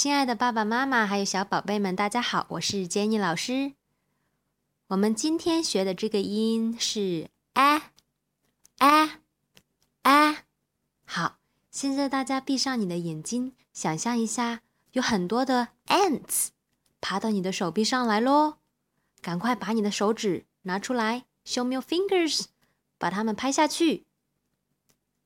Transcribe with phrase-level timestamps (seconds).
[0.00, 3.74] 亲爱的爸爸妈妈还有小宝贝们，大家好，我是 Jenny 老师。
[4.86, 7.82] 我们今天学的这个音是 a
[8.78, 9.20] a
[10.04, 10.36] a。
[11.04, 11.36] 好，
[11.70, 16.48] 现在大家闭上你的眼睛，想象一下，有很多的 ants
[17.02, 18.54] 爬到你的手臂上来喽。
[19.20, 22.46] 赶快把你的手指拿出来，show me your fingers，
[22.96, 24.06] 把它们拍下去。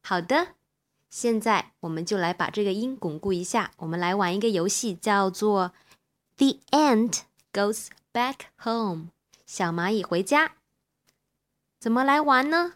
[0.00, 0.54] 好的。
[1.10, 3.72] 现在我们就来把这个音巩固一下。
[3.78, 5.74] 我们来玩一个游戏，叫做
[6.36, 7.22] "The ant
[7.52, 9.08] goes back home"，
[9.44, 10.54] 小蚂蚁回家。
[11.80, 12.74] 怎么来玩呢？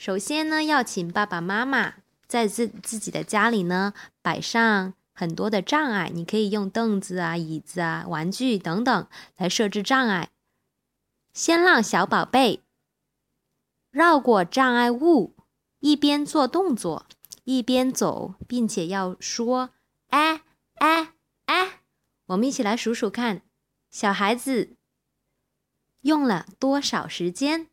[0.00, 6.10] 首先呢，要请爸爸妈妈在自自己的家里呢摆上很多的障碍。
[6.14, 9.06] 你可以用凳子啊、椅子啊、玩具等等
[9.36, 10.30] 来设置障碍。
[11.34, 12.62] 先让小宝贝
[13.90, 15.36] 绕过障碍物。
[15.80, 17.06] 一边做动作，
[17.44, 19.70] 一边走，并且要说
[20.08, 20.42] “哎
[20.76, 21.12] 哎
[21.44, 21.82] 哎”，
[22.28, 23.42] 我们一起来数数看，
[23.90, 24.76] 小孩子
[26.00, 27.66] 用了多少时间？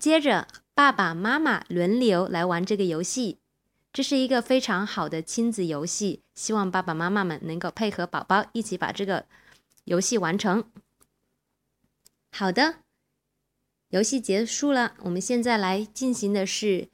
[0.00, 3.38] 接着，爸爸妈妈轮流来玩这个游戏，
[3.92, 9.26] 这是一个非常好的亲子游戏，希望爸爸妈妈们能够配合宝宝一起把这个
[9.84, 10.70] 游戏完成。
[12.32, 12.76] 好的。
[13.90, 16.88] 游戏结束了，我们现在来进行的是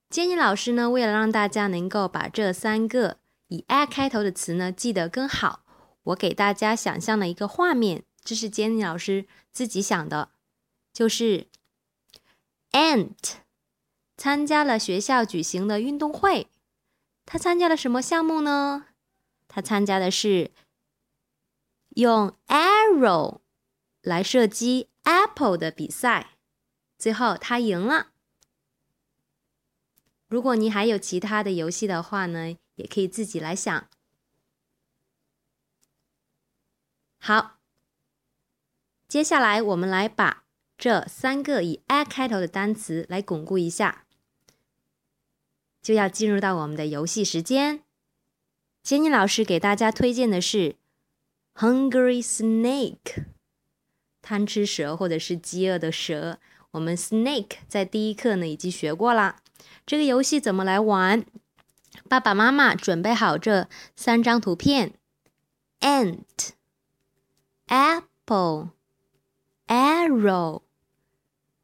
[0.08, 5.64] 建议老师呢，为了让大家能够把这三个以 a 开头的词呢记得更好。
[6.04, 10.30] 我给大家想象了一个画面，这是 Jenny 老师自己想的，
[10.92, 11.48] 就是
[12.70, 13.32] Ant
[14.16, 16.46] 参加了学校举行的运动会。
[17.26, 18.86] 他参加了什么项目呢？
[19.48, 20.52] 他参加的是
[21.94, 23.40] 用 arrow
[24.00, 26.36] 来射击 apple 的比赛，
[26.98, 28.12] 最后他赢了。
[30.28, 33.88] 如果你还有其他的游戏的话呢，也可以自己来想。
[37.18, 37.58] 好，
[39.06, 40.44] 接下来我们来把
[40.78, 44.06] 这三个以 a 开头的单词来巩固一下，
[45.82, 47.84] 就要进入到我们的游戏时间。
[48.82, 50.76] 杰尼老师给大家推荐的是
[51.54, 53.26] “hungry snake”，
[54.20, 56.38] 贪吃蛇或者是饥饿的蛇。
[56.72, 59.36] 我们 “snake” 在第一课呢已经学过了。
[59.84, 61.24] 这个游戏怎么来玩？
[62.08, 64.94] 爸爸妈妈准备好这三张图片
[65.80, 66.50] ，ant。
[67.66, 68.70] Apple,
[69.66, 70.62] arrow，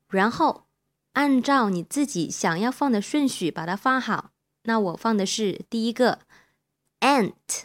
[0.09, 0.67] 然后
[1.13, 4.31] 按照你自己想要放的顺序把它放好。
[4.63, 6.21] 那我放的是第一个
[7.01, 7.65] ant，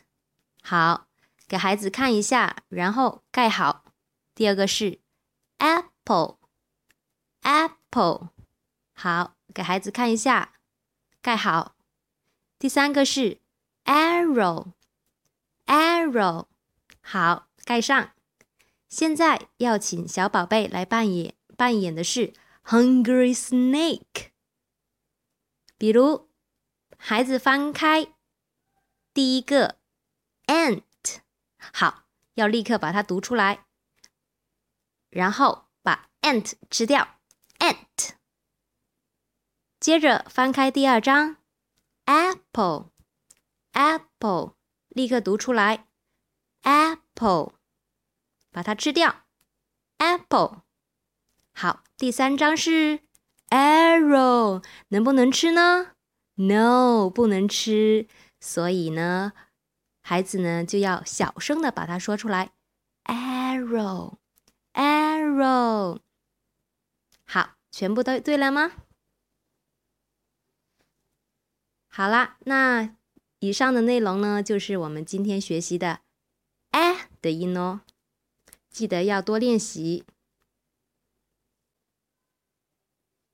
[0.62, 1.08] 好，
[1.54, 3.86] 给孩子看一下，然后盖好。
[4.34, 5.00] 第二个是
[5.60, 6.40] apple，apple，
[8.96, 10.54] 好，给孩子看一下，
[11.22, 11.76] 盖好。
[12.58, 13.40] 第三个是
[13.86, 14.66] arrow，arrow，
[17.02, 18.10] 好，盖上。
[18.90, 22.34] 现在要请小宝贝来扮演，扮演的是
[22.66, 24.32] Hungry Snake。
[25.78, 26.28] 比如，
[26.98, 28.12] 孩子翻开
[29.14, 29.78] 第一个
[30.48, 30.82] ant，
[31.76, 32.04] 好，
[32.36, 33.66] 要立刻把它读出来，
[35.10, 37.18] 然后把 ant 吃掉
[37.58, 38.12] ，ant。
[39.80, 41.38] 接着翻开第二张
[42.06, 42.92] apple，apple，
[44.90, 45.88] 立刻读出来
[46.62, 47.54] ，apple。
[48.52, 49.24] 把它吃掉
[49.98, 50.62] ，apple。
[51.56, 53.00] 好，第三张是
[53.50, 55.96] arrow，能不能吃呢
[56.36, 58.08] ？No，不能吃。
[58.40, 59.34] 所以呢，
[60.04, 62.52] 孩子呢就要小声的把它说出来
[63.06, 64.20] ，arrow，arrow。
[67.26, 68.74] 好，全部都对了吗？
[71.88, 72.96] 好啦，那
[73.40, 76.02] 以上的内容呢，就是我们今天学习的
[76.72, 77.82] a 的音哦。
[78.70, 80.06] 记得要多练习。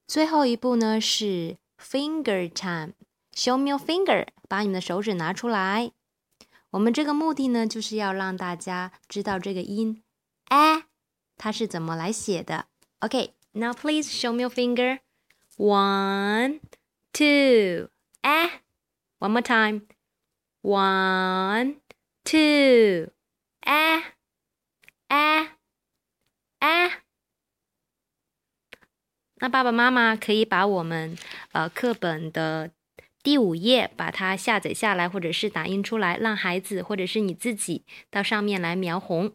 [0.06, 5.94] 最后一步呢是 finger time，show me your finger，把你们的手指拿出来。
[6.72, 10.04] 我们这个目的呢，就是要让大家知道这个音
[10.50, 10.84] a
[11.38, 12.68] 它是怎么来写的。
[13.00, 15.00] OK，now please show me your finger.
[15.58, 16.60] One,
[17.12, 17.90] two,
[18.22, 18.62] a.
[19.20, 19.88] One more time.
[20.62, 21.78] One,
[22.24, 23.12] two,
[23.62, 24.04] a,
[25.08, 25.50] a,
[26.60, 26.92] a.
[29.36, 31.18] 那爸爸妈妈可以把我们
[31.54, 32.72] 呃课本的
[33.22, 39.34] 第五页把它下载下来，或者是打印出来，让孩子或者是你自己到上面来描红。